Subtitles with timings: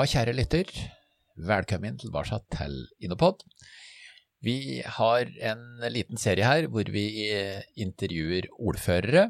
[0.00, 0.68] Ja, kjære lytter,
[1.44, 3.42] velkommen tilbake til Innopod.
[4.40, 7.02] Vi har en liten serie her hvor vi
[7.76, 9.26] intervjuer ordførere.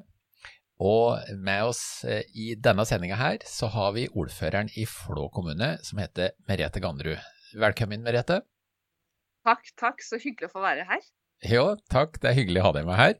[0.78, 5.72] Og med oss eh, i denne sendinga her, så har vi ordføreren i Flå kommune,
[5.82, 7.18] som heter Merete Ganderud.
[7.59, 8.45] Velkommen, Merete.
[9.42, 10.06] Takk, takk.
[10.06, 11.02] Så hyggelig å få være her.
[11.50, 12.20] Jo, takk.
[12.23, 13.18] Det er hyggelig å ha deg med her.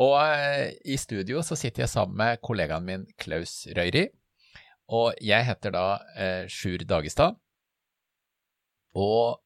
[0.00, 4.08] Og eh, i studio så sitter jeg sammen med kollegaen min Klaus Røyri.
[4.94, 7.38] Og jeg heter da eh, Sjur Dagestad.
[8.96, 9.42] Og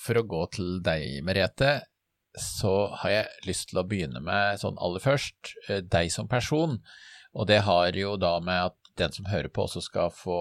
[0.00, 1.80] for å gå til deg, Merete,
[2.38, 6.78] så har jeg lyst til å begynne med sånn aller først, eh, deg som person.
[7.36, 10.38] Og det har jo da med at den som hører på også skal få,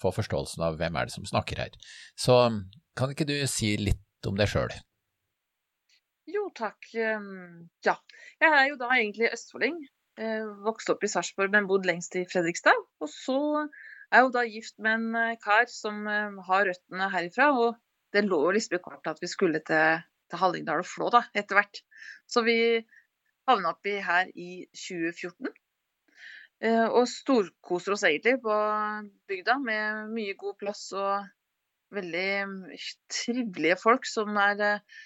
[0.00, 1.74] få forståelsen av hvem er det som snakker her.
[2.18, 2.36] Så
[2.98, 4.74] kan ikke du si litt om deg sjøl?
[6.26, 6.88] Jo, takk.
[6.98, 7.94] Ehm, ja,
[8.42, 9.78] jeg er jo da egentlig østfolding.
[10.16, 12.78] Eh, vokste opp i Sarpsborg, men bodd lengst i Fredrikstad.
[13.04, 17.50] Og så er jeg jo da gift med en eh, kar som har røttene herifra.
[17.52, 17.76] og
[18.14, 21.58] det lå liksom i kortet at vi skulle til, til Hallingdal og Flå da, etter
[21.58, 21.82] hvert.
[22.30, 22.58] Så vi
[23.48, 25.50] havna oppi her i 2014.
[26.64, 28.54] Eh, og storkoser oss egentlig på
[29.28, 31.26] bygda med mye god plass og
[31.94, 32.78] veldig
[33.12, 35.02] trivelige folk som er eh,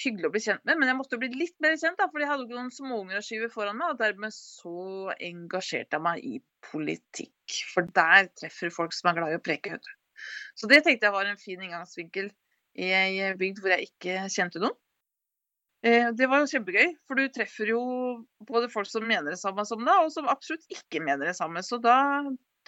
[0.00, 0.80] hyggelig å bli kjent med.
[0.80, 2.74] Men jeg måtte jo bli litt mer kjent, da, for jeg hadde jo ikke noen
[2.74, 3.94] småunger å skyve foran meg.
[3.94, 4.74] Og dermed så
[5.16, 6.36] engasjerte jeg meg i
[6.70, 7.56] politikk.
[7.74, 9.76] For der treffer folk som er glad i å preke.
[9.76, 9.90] Vet.
[10.58, 12.30] Så det tenkte jeg var en fin inngangsvinkel
[12.80, 14.76] i ei bygd hvor jeg ikke kjente noen.
[15.82, 17.80] Eh, det var jo kjempegøy, for du treffer jo
[18.48, 21.62] både folk som mener det samme som deg, og som absolutt ikke mener det samme.
[21.64, 21.96] Så da,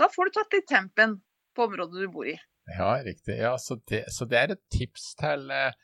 [0.01, 1.19] da får du tatt litt tempen
[1.53, 2.39] på området du bor i.
[2.73, 3.37] Ja, riktig.
[3.43, 5.77] Ja, så, det, så det er et tips til, eh,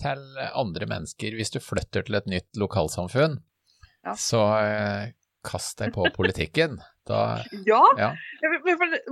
[0.00, 1.36] til, andre mennesker.
[1.38, 3.38] Hvis du flytter til et nytt lokalsamfunn,
[4.04, 4.14] ja.
[4.18, 5.14] så eh,
[5.46, 6.80] kast deg på politikken.
[7.06, 8.08] Da, ja, ja.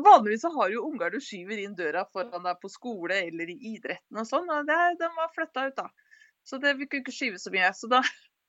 [0.03, 3.55] vanligvis så har jo unger du skyver inn døra foran deg på skole eller i
[3.71, 4.49] idretten og sånn.
[4.51, 6.17] og det, De var flytta ut, da.
[6.43, 7.69] Så det, vi kunne ikke skyve så mye.
[7.79, 8.01] Så da,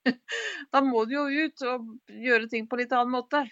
[0.73, 3.43] da må du jo ut og gjøre ting på litt annen måte.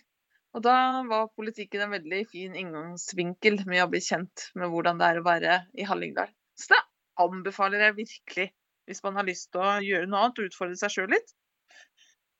[0.58, 5.12] Og da var politikken en veldig fin inngangsvinkel med å bli kjent med hvordan det
[5.12, 6.34] er å være i Hallingdal.
[6.58, 6.82] Så det
[7.22, 8.50] anbefaler jeg virkelig
[8.88, 11.36] hvis man har lyst til å gjøre noe annet og utfordre seg sjøl litt.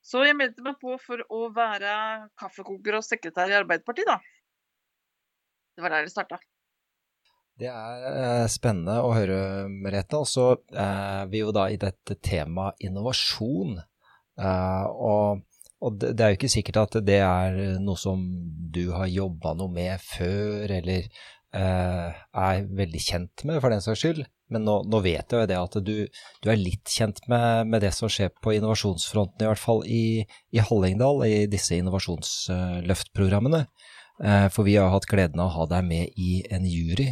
[0.04, 1.92] Så jeg meldte meg på for å være
[2.40, 4.18] kaffekoker og sekretær i Arbeiderpartiet, da.
[5.74, 6.38] Det var der det starta.
[7.58, 9.38] Det er eh, spennende å høre,
[9.70, 10.20] Merete.
[10.20, 13.78] Og så er vi jo da i dette temaet innovasjon.
[14.38, 15.44] Eh, og,
[16.00, 18.22] det er jo ikke sikkert at det er noe som
[18.74, 24.02] du har jobba noe med før, eller eh, er veldig kjent med, for den saks
[24.02, 24.24] skyld.
[24.54, 25.96] Men nå, nå, vet jeg jo det at du,
[26.44, 30.22] du er litt kjent med, med, det som skjer på innovasjonsfronten, i hvert fall i,
[30.54, 33.64] i Hallingdal, i disse innovasjonsløftprogrammene.
[34.22, 37.08] Eh, for vi har hatt gleden av å ha deg med i en jury.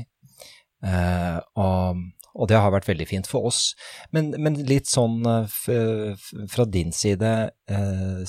[0.87, 3.73] Eh, og, og, det har vært veldig fint for oss.
[4.15, 6.17] Men, men litt sånn eh,
[6.53, 7.35] fra din side,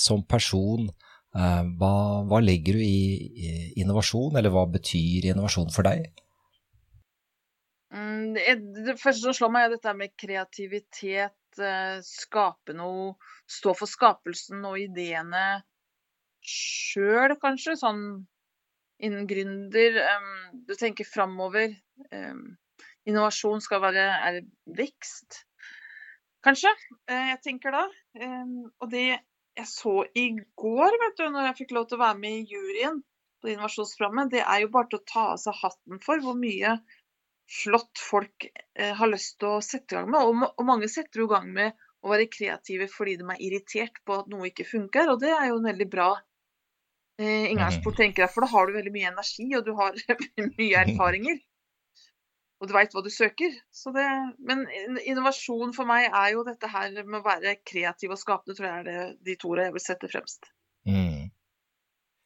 [0.02, 0.90] som person,
[1.34, 1.94] hva,
[2.30, 6.12] hva, legger du i innovasjon, eller hva betyr innovasjon for deg?
[7.94, 11.38] Mm, det, første som slår meg, er dette med kreativitet.
[11.62, 13.14] Eh, skape noe.
[13.50, 15.62] Stå for skapelsen og ideene
[16.44, 17.78] sjøl, kanskje.
[17.80, 18.04] Sånn
[19.04, 20.00] innen gründer.
[20.66, 21.76] Du tenker framover.
[23.04, 24.40] Innovasjon skal være er
[24.80, 25.44] vekst,
[26.46, 26.72] kanskje.
[27.12, 27.86] Eh, jeg tenker da.
[28.82, 29.08] Og det
[29.54, 32.56] jeg så i går, vet du, når jeg fikk lov til å være med i
[32.56, 33.04] juryen
[33.44, 36.78] på innovasjonsprogrammet, det er jo bare til å ta av seg hatten for hvor mye
[37.54, 40.52] flott folk eh, har lyst til å sette i gang med.
[40.58, 44.20] Og, mange setter jo i gang med å være kreative fordi de er irritert på
[44.22, 45.12] at noe ikke funker.
[45.14, 46.10] Og det er jo en veldig bra
[47.22, 48.00] eh, inngangsport, mm.
[48.02, 48.34] tenker jeg.
[48.34, 49.98] For da har du veldig mye energi, og du har
[50.60, 51.42] mye erfaringer.
[52.64, 53.56] Og du veit hva du søker.
[53.96, 54.10] Det,
[54.48, 54.66] men
[55.04, 58.78] innovasjon for meg er jo dette her med å være kreativ og skapende, tror jeg
[58.78, 60.48] er det, de to jeg vil sette fremst.
[60.88, 61.13] Mm.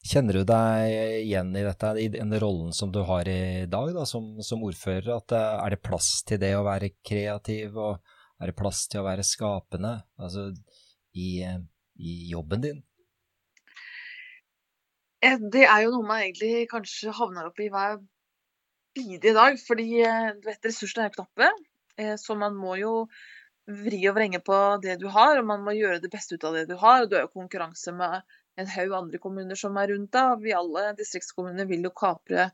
[0.07, 0.93] Kjenner du deg
[1.25, 5.09] igjen i dette, i den rollen som du har i dag da, som, som, ordfører?
[5.17, 7.97] At eh, Er det plass til det å være kreativ, og
[8.39, 10.45] er det plass til å være skapende altså,
[11.11, 11.41] i,
[11.99, 12.79] i jobben din?
[15.25, 17.99] Eh, det er jo noe man egentlig kanskje havner opp i hver
[18.95, 19.59] bidige dag.
[19.59, 21.51] Fordi du vet, ressursene er knappe,
[22.21, 22.95] så man må jo
[23.67, 26.55] vri og vrenge på det du har, og man må gjøre det beste ut av
[26.55, 27.03] det du har.
[27.03, 28.21] og Du er jo konkurranse med
[28.57, 30.45] en haug andre kommuner som er rundt deg.
[30.45, 32.49] Vi alle distriktskommuner vil jo kapre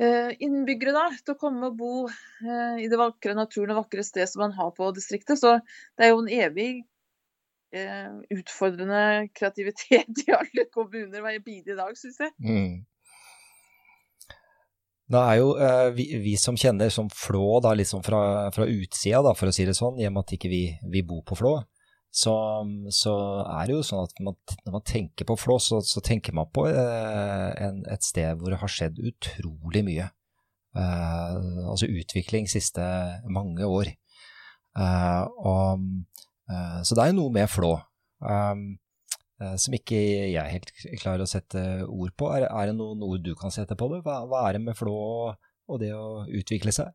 [0.00, 4.04] eh, innbyggere da, til å komme og bo eh, i det vakre naturen og vakre
[4.06, 5.40] sted som man har på distriktet.
[5.40, 5.58] Så
[5.98, 6.70] det er jo en evig
[7.76, 12.34] eh, utfordrende kreativitet i alle kommuner hver i dag, syns jeg.
[12.40, 12.80] Mm.
[15.12, 19.20] Nå er jo eh, vi, vi, som kjenner som Flå da, liksom fra, fra utsida,
[19.26, 20.62] da, for å si det sånn, i og med at ikke vi,
[20.92, 21.58] vi bor på Flå,
[22.12, 22.34] så,
[22.92, 23.12] så,
[23.48, 24.36] er det jo sånn at man,
[24.66, 28.52] når man tenker på Flå, så, så tenker man på eh, en, et sted hvor
[28.52, 30.10] det har skjedd utrolig mye.
[30.76, 32.84] Eh, altså utvikling siste
[33.32, 33.94] mange år.
[34.76, 35.88] og,
[36.84, 37.74] så det er jo noe med Flå.
[38.22, 38.74] Um,
[39.42, 39.98] Eh, som ikke
[40.30, 40.72] jeg helt
[41.02, 42.30] klarer å sette ord på.
[42.34, 44.02] Er, er det noe, noe, du kan sette på det?
[44.06, 46.92] Hva, hva er det med Flå og, det å utvikle seg?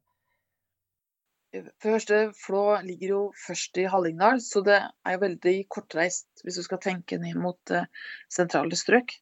[1.54, 6.44] For det første, Flå ligger jo først i Hallingdal, så det er jo veldig kortreist
[6.44, 7.88] hvis du skal tenke ned mot uh,
[8.34, 9.14] sentrale strøk.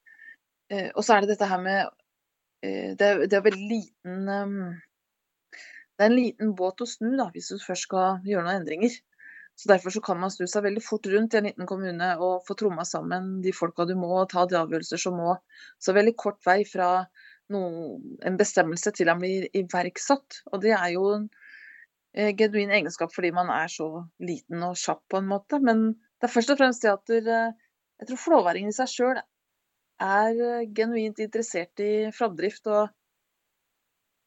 [0.74, 4.26] Uh, og så er det dette her med uh, det, er, det, er veldig liten
[4.26, 8.98] Det er en liten båt å snu da, hvis du først skal gjøre noen endringer.
[9.56, 12.42] Så Derfor så kan man snu seg veldig fort rundt i en liten kommune og
[12.48, 15.38] få tromma sammen de folka du må, og ta de avgjørelser som må.
[15.80, 16.90] Så veldig kort vei fra
[17.54, 20.42] noe, en bestemmelse til den blir iverksatt.
[20.52, 21.45] Og det er jo en eh,
[22.16, 23.90] genuin egenskap fordi man er så
[24.24, 25.60] liten og kjapp på en måte.
[25.60, 27.56] Men det er først og fremst det at eh,
[28.00, 32.88] jeg tror flåværingen i seg sjøl er eh, genuint interessert i framdrift og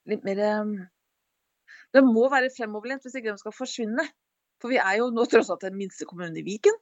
[0.08, 0.75] litt mer eh,
[1.96, 4.05] Det må være fremoverlent hvis ikke de skal forsvinne.
[4.61, 6.76] For vi er jo nå tross alt den minste kommunen i Viken.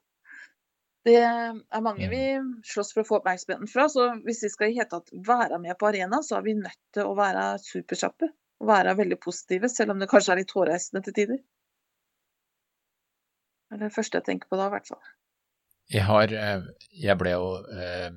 [1.07, 2.21] Det er mange vi
[2.67, 3.85] slåss for å få oppmerksomheten fra.
[3.87, 6.81] Så hvis vi skal i hele tatt være med på arenaen, så er vi nødt
[6.97, 8.27] til å være superkjappe.
[8.61, 11.41] Og være veldig positive, selv om det kanskje er litt hårreisende til tider.
[13.67, 15.03] Det er det første jeg tenker på da, i hvert fall.
[15.91, 16.63] Jeg har eh,
[16.99, 18.09] Jeg ble jo eh,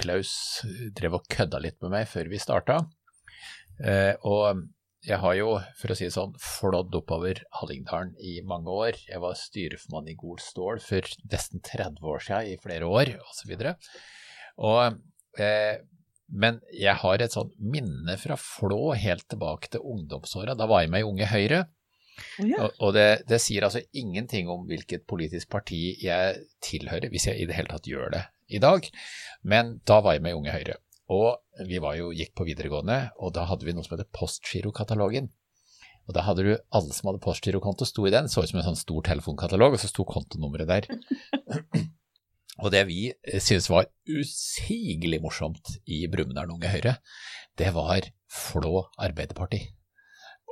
[0.00, 0.32] Klaus
[0.96, 2.80] drev og kødda litt med meg før vi starta.
[3.80, 4.66] Eh, og
[5.06, 8.98] jeg har jo, for å si det sånn, flådd oppover Hallingdalen i mange år.
[9.08, 13.54] Jeg var styreformann i Gol Stål for nesten 30 år siden, i flere år, osv.
[15.40, 15.78] Eh,
[16.30, 20.56] men jeg har et sånt minne fra Flå helt tilbake til ungdomsåra.
[20.58, 21.64] Da var jeg med i Unge Høyre.
[22.42, 22.66] Ja.
[22.66, 27.40] Og, og det, det, sier altså ingenting om hvilket politisk parti jeg tilhører, hvis jeg
[27.40, 28.86] i det hele tatt gjør det i dag.
[29.42, 30.78] Men da var jeg med i Unge Høyre.
[31.10, 35.30] Og vi jo, gikk på videregående, og da hadde vi noe som heter Postgirokatalogen.
[36.08, 38.26] Og da hadde du alle som hadde postgirokonto, sto i den.
[38.30, 40.88] Så ut som en sånn stor telefonkatalog, og så sto kontonummeret der.
[42.60, 43.08] Og det vi
[43.40, 46.96] syntes var usigelig morsomt i Brumunddal Unge Høyre,
[47.58, 49.62] det var Flå Arbeiderparti.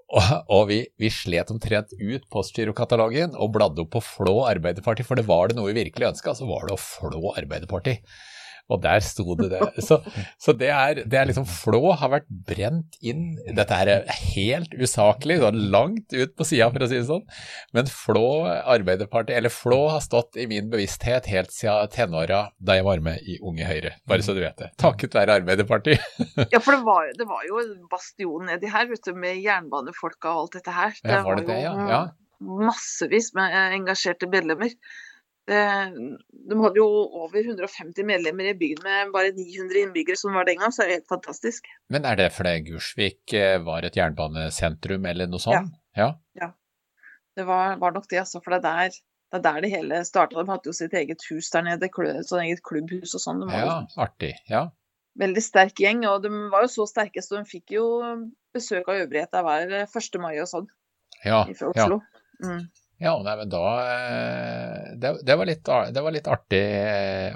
[0.08, 5.20] Og, og vi, vi, slet omtrent ut postgirokatalogen og bladde opp på Flå Arbeiderparti, for
[5.20, 7.98] det var det noe vi virkelig ønska, så var det å flå Arbeiderparti.
[8.68, 9.60] Og der sto det det.
[9.84, 10.00] Så,
[10.40, 14.04] så det, er, det, er, liksom Flå har vært brent inn Dette er
[14.34, 15.38] helt usaklig,
[15.72, 17.24] langt ut på sida, for å si det sånn.
[17.76, 22.86] Men Flå Arbeiderpartiet, eller Flå har stått i min bevissthet helt siden tenåra da jeg
[22.86, 24.70] var med i Unge Høyre, bare så du vet det.
[24.80, 26.04] Takket være Arbeiderpartiet.
[26.52, 30.44] ja, for det var, det var, jo bastion nedi her, vet du, med jernbanefolka og
[30.44, 30.96] alt dette her.
[31.00, 31.74] Det, ja, var det det, ja?
[31.88, 32.02] ja.
[32.38, 34.74] Massevis med engasjerte medlemmer.
[35.48, 36.86] De hadde jo
[37.22, 40.88] over 150 medlemmer i byen med bare 900 innbyggere som var den gang, så det
[40.88, 41.68] er helt fantastisk.
[41.92, 45.72] Men er det fordi Gursvik eh, var et jernbanesentrum eller noe sånt?
[45.96, 46.10] Ja.
[46.36, 46.50] ja.
[47.38, 48.42] Det var, var, nok det, altså.
[48.44, 48.98] For det er, der,
[49.32, 50.36] det er der det hele starta.
[50.36, 51.90] De hadde jo sitt eget hus der nede,
[52.28, 53.46] sånn eget klubbhus og sånn.
[53.54, 54.34] Ja, artig.
[54.50, 54.66] Ja.
[55.18, 57.86] Veldig sterk gjeng, og de var jo så sterke så de fikk jo
[58.54, 59.86] besøk av øvrigheta hver 1.
[59.86, 60.68] Eh, mai og sånn.
[61.24, 62.02] Ja, fra Oslo.
[62.02, 62.14] Ja.
[62.44, 62.60] Mm.
[62.98, 66.62] Ja, nei, men da eh, Det, det, var, litt, det var, litt, artig,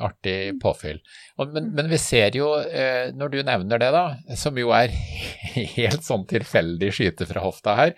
[0.02, 0.58] artig mm.
[0.62, 0.98] påfyll.
[1.38, 4.90] Og, men, men, vi ser jo, eh, når du nevner det, da, som jo er
[5.76, 7.94] helt sånn tilfeldig skyte fra hofta her,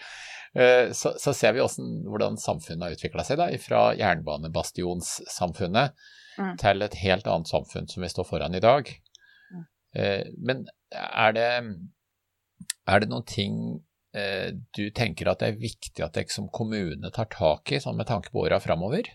[0.52, 5.96] eh, så, så ser vi også hvordan samfunnet har utvikla seg, da, fra jernbanebastionssamfunnet
[6.36, 6.54] mm.
[6.60, 8.92] til et helt annet samfunn som vi står foran i dag.
[9.54, 9.64] Mm.
[10.44, 11.48] Men er det,
[12.92, 13.80] er det noen ting Eh,
[14.14, 18.06] du tenker at det er viktig at dere som kommune tar tak i, sånn med
[18.06, 19.08] tanke på åra framover?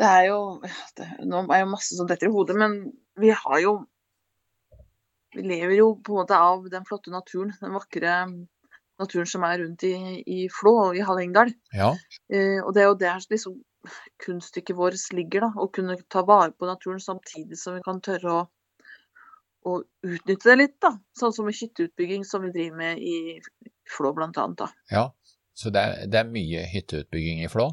[0.00, 0.40] Det er jo
[0.96, 2.76] det, Nå er jo masse som detter i hodet, men
[3.20, 3.74] vi har jo
[5.36, 8.14] Vi lever jo på en måte av den flotte naturen, den vakre
[9.00, 9.94] naturen som er rundt i,
[10.26, 11.52] i Flå og i Hallingdal.
[11.72, 11.92] Ja.
[12.32, 13.60] Eh, og det er jo der liksom
[14.24, 15.50] kunststykket vårt ligger, da.
[15.54, 18.42] Å kunne ta vare på naturen samtidig som vi kan tørre å
[19.66, 20.94] å utnytte det litt, da.
[21.18, 23.16] Sånn som med hytteutbygging som vi driver med i
[23.90, 24.62] Flå annet.
[24.92, 25.10] Ja,
[25.58, 27.70] så det er, det er mye hytteutbygging i Flå?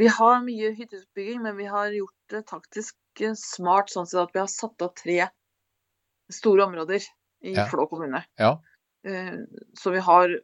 [0.00, 2.96] Vi har mye hytteutbygging, men vi har gjort det taktisk
[3.36, 5.26] smart sånn at vi har satt av tre
[6.32, 7.02] store områder
[7.44, 7.66] i ja.
[7.68, 8.22] Flå kommune.
[8.40, 8.54] Ja.
[9.04, 9.42] Eh,
[9.78, 10.38] så vi har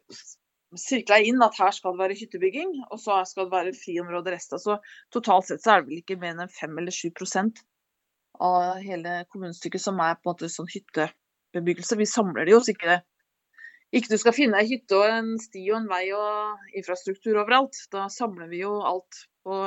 [0.76, 4.60] sirkla inn at her skal det være hyttebygging, og så skal det være friområde resten.
[4.60, 4.76] Så
[5.14, 7.08] totalt sett så er det vel ikke mer enn 5 eller 7
[8.44, 11.96] av hele kommunestykket som er på en måte sånn hyttebebyggelse.
[11.98, 12.98] Vi samler det jo så ikke,
[13.96, 17.76] ikke du skal finne ei hytte og en sti og en vei og infrastruktur overalt.
[17.92, 19.58] Da samler vi jo alt på,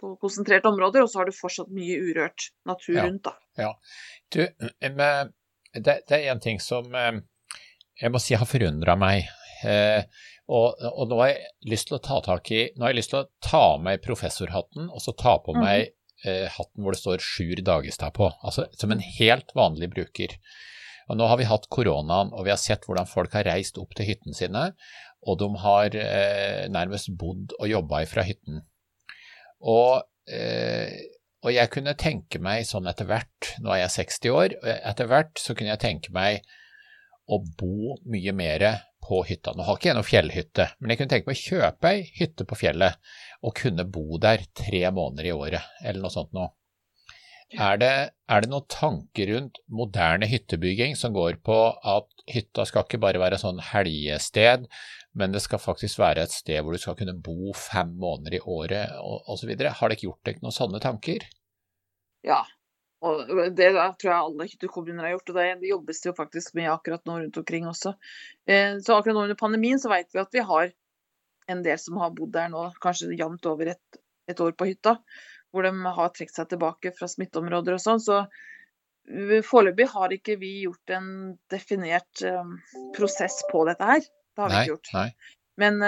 [0.00, 3.06] på konsentrerte områder, og så har du fortsatt mye urørt natur Ja.
[3.08, 3.24] rundt.
[3.28, 3.36] da.
[3.58, 3.72] Ja.
[4.32, 4.46] Du,
[4.82, 5.32] men
[5.74, 7.20] det, det er en ting som eh,
[8.00, 9.26] jeg må si har forundra meg.
[9.64, 10.02] Eh,
[10.52, 13.12] og, og nå har jeg lyst til å ta tak i Nå har jeg lyst
[13.12, 15.62] til å ta av meg professorhatten og så ta på Mhm.
[15.62, 15.92] meg
[16.26, 18.28] eh, hatten hvor det står Sjur Dagestad på.
[18.42, 20.36] Altså som en helt vanlig bruker.
[21.10, 23.94] Og nå har vi hatt koronaen, og vi har sett hvordan folk har reist opp
[23.98, 24.68] til hyttene sine,
[25.26, 28.62] og de har eh, nærmest bodd og jobba ifra hytten.
[29.62, 30.94] Og, eh,
[31.42, 35.10] og jeg kunne tenke meg sånn etter hvert, nå er jeg 60 år, og etter
[35.10, 36.46] hvert så kunne jeg tenke meg
[37.30, 38.66] å bo mye mer
[39.02, 39.54] på hytta.
[39.56, 42.46] Nå har ikke jeg noe fjellhytte, men jeg kunne tenke meg å kjøpe ei hytte
[42.48, 46.52] på fjellet og kunne bo der tre måneder i året, eller noe sånt noe.
[47.52, 47.92] Er det,
[48.32, 53.20] er det noen tanker rundt moderne hyttebygging som går på at hytta skal ikke bare
[53.20, 54.64] være sånn helgested,
[55.12, 58.42] men det skal faktisk være et sted hvor du skal kunne bo fem måneder i
[58.48, 59.52] året osv.?
[59.52, 61.26] Har dere gjort dere noen sånne tanker?
[62.24, 62.40] Ja.
[63.02, 66.54] Og det tror jeg alle hyttekommuner har gjort, og det, det jobbes det jo faktisk
[66.54, 67.96] med akkurat nå rundt omkring også.
[68.46, 70.70] Eh, så akkurat nå under pandemien så vet vi at vi har
[71.50, 73.98] en del som har bodd der nå kanskje jevnt over et,
[74.30, 74.94] et år på hytta,
[75.50, 78.02] hvor de har trukket seg tilbake fra smitteområder og sånn.
[78.04, 81.10] Så eh, foreløpig har ikke vi gjort en
[81.50, 82.54] definert eh,
[82.94, 84.06] prosess på dette her.
[84.06, 84.92] Det har vi Nei, ikke gjort.
[84.94, 85.08] nei.
[85.60, 85.82] Men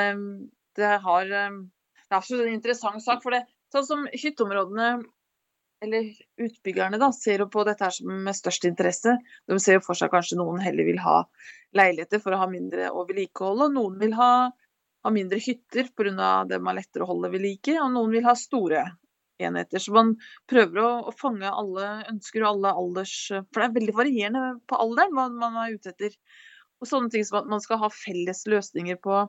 [0.77, 3.23] det har Det er absolutt en interessant sak.
[3.23, 4.89] For det sånn som hytteområdene,
[5.83, 9.17] eller utbyggerne, da, ser jo på dette her som med størst interesse.
[9.51, 11.23] De ser jo for seg kanskje noen heller vil ha
[11.77, 14.31] leiligheter for å ha mindre å vedlikeholde, og noen vil ha,
[15.05, 16.45] ha mindre hytter pga.
[16.49, 18.87] det man er lettere å holde ved like, og noen vil ha store
[19.43, 19.83] enheter.
[19.83, 20.15] Så man
[20.51, 24.79] prøver å, å fange alle ønsker og alle alders For det er veldig varierende på
[24.79, 26.15] alderen hva man er ute etter.
[26.83, 29.25] Og sånne ting som at man skal ha felles løsninger på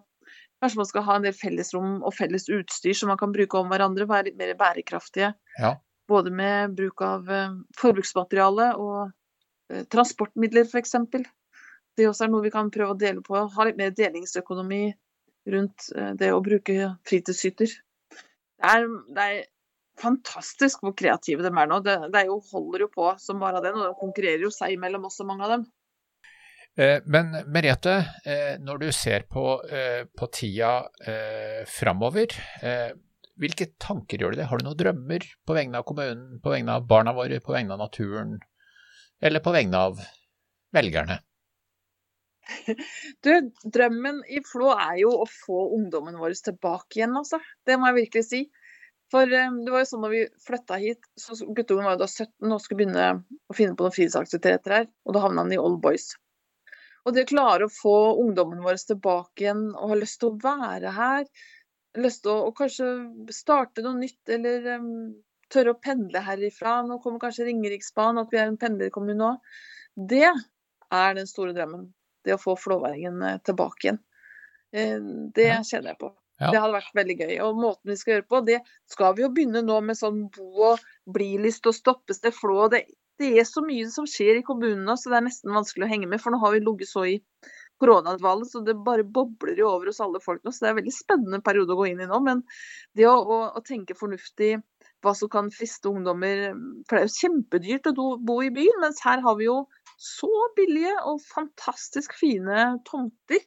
[0.63, 3.67] Kanskje man skal ha en del fellesrom og felles utstyr som man kan bruke om
[3.69, 5.33] hverandre, være litt mer bærekraftige.
[5.59, 5.73] Ja.
[6.07, 8.99] Både med bruk av eh, forbruksmateriale og
[9.71, 10.93] eh, transportmidler f.eks.
[11.95, 13.39] Det også er noe vi kan prøve å dele på.
[13.55, 14.83] Ha litt mer delingsøkonomi
[15.53, 17.73] rundt eh, det å bruke fritidshytter.
[17.73, 18.85] Det er,
[19.15, 19.39] det er
[20.01, 21.81] fantastisk hvor kreative de er nå.
[21.85, 25.09] Det, det jo, holder jo på som bare det, og de konkurrerer jo seg imellom
[25.09, 25.65] også, mange av dem.
[27.07, 27.93] Men Merete,
[28.59, 29.45] når du ser på,
[30.11, 30.73] på tida
[31.71, 32.35] framover,
[33.41, 34.49] hvilke tanker gjør du det?
[34.49, 37.75] Har du noen drømmer på vegne av kommunen, på vegne av barna våre, på vegne
[37.75, 38.37] av naturen,
[39.23, 40.03] eller på vegne av
[40.75, 41.21] velgerne?
[43.25, 43.31] Du,
[43.73, 47.39] drømmen i Flå er jo å få ungdommen vår tilbake igjen, altså.
[47.65, 48.41] Det må jeg virkelig si.
[49.13, 52.09] For eh, det var jo sånn når vi flytta hit, så guttungen var jo da
[52.09, 53.09] 17 og skulle begynne
[53.49, 56.13] å finne på noen fritidsaktiviteter her, og da havna han i Old Boys.
[57.05, 60.39] Og det å klare å få ungdommen vår tilbake igjen og ha lyst til å
[60.41, 61.27] være her,
[62.01, 62.89] lyst til å og kanskje
[63.33, 64.89] starte noe nytt, eller um,
[65.53, 66.79] tørre å pendle herifra.
[66.87, 69.55] Nå kommer kanskje Ringeriksbanen, at vi er en pendlerkommune òg.
[69.95, 71.87] Det er den store drømmen.
[72.25, 73.99] Det å få flåværingen eh, tilbake igjen.
[74.73, 74.97] Eh,
[75.35, 76.11] Det kjenner jeg på.
[76.41, 76.49] Ja.
[76.51, 77.33] Det hadde vært veldig gøy.
[77.45, 78.59] Og måten vi skal gjøre på, det
[78.91, 80.83] skal vi jo begynne nå med sånn bo- og
[81.15, 82.65] bli-lyst og stoppes det flå.
[82.73, 82.81] Det,
[83.21, 85.91] det er så mye som skjer i kommunen nå, så det er nesten vanskelig å
[85.93, 86.19] henge med.
[86.23, 87.15] For nå har vi ligget så i
[87.81, 90.53] koronadvale, så det bare bobler jo over hos alle folk nå.
[90.53, 92.19] Så det er en veldig spennende periode å gå inn i nå.
[92.25, 92.43] Men
[92.97, 94.55] det å, å, å tenke fornuftig
[95.05, 96.47] hva som kan friste ungdommer
[96.87, 99.59] For det er jo kjempedyrt å bo i byen, mens her har vi jo
[100.01, 103.43] så billige og fantastisk fine tomter.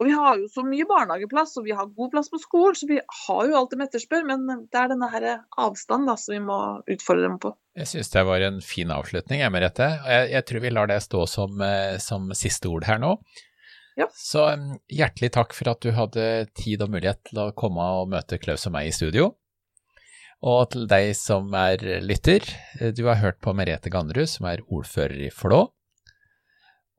[0.00, 2.88] Og vi har jo så mye barnehageplass, og vi har god plass på skolen, så
[2.90, 4.24] vi har jo alt de etterspør.
[4.26, 5.26] Men det er denne her
[5.60, 6.58] avstanden da, som vi må
[6.90, 7.52] utfordre dem på.
[7.78, 9.88] Jeg syns det var en fin avslutning, jeg, Merete.
[10.10, 13.14] Jeg, jeg tror vi lar det stå som, eh, som siste ord her nå.
[13.94, 14.08] Ja.
[14.18, 14.48] Så
[14.90, 16.26] hjertelig takk for at du hadde
[16.58, 19.30] tid og mulighet til å komme og møte Klaus og meg i studio.
[20.44, 22.42] Og til deg som er lytter,
[22.80, 25.68] eh, du har hørt på Merete Gannerud, som er ordfører i Flå.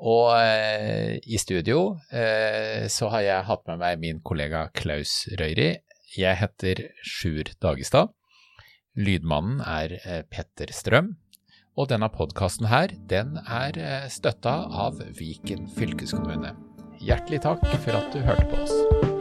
[0.04, 5.78] Og eh, i studio eh, så har jeg hatt med meg min kollega Klaus Røyri.
[6.16, 8.12] Jeg heter Sjur Dagestad.
[8.96, 11.16] Lydmannen er eh, Petter Strøm.
[11.76, 16.56] Og denne podkasten her, den er eh, støtta av Viken fylkeskommune.
[17.04, 19.15] Hjertelig takk for at du hørte på oss.